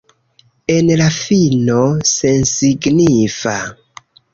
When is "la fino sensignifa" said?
1.01-3.59